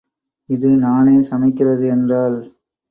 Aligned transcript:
இது 0.49 0.69
நானே 0.77 1.21
சமைக்கிறது 1.21 1.87
என்றாள். 1.87 2.39